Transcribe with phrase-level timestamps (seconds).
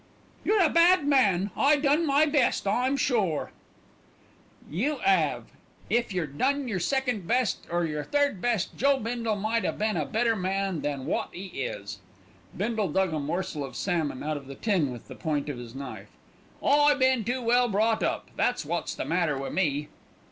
[0.43, 1.51] "You're a bad man.
[1.55, 3.51] I done my best, I'm sure"
[4.67, 5.51] "You 'ave;
[5.91, 9.95] if yer'd done yer second best or yer third best, Joe Bindle might 'a been
[9.97, 11.99] a better man than wot 'e is."
[12.57, 15.75] Bindle dug a morsel of salmon out of the tin with the point of his
[15.75, 16.09] knife.
[16.65, 19.89] "I been too well brought up, that's wot's the matter wi' me."